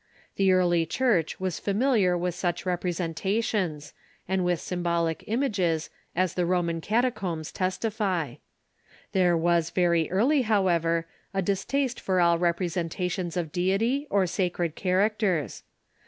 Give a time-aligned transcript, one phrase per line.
[0.35, 3.93] The early Church was familiar with such representa tions,
[4.27, 8.37] and with symbolic images, as the Roman Cata combs testify.
[9.11, 15.61] There was very early, however, a distaste for all representations of deity or sacred characters.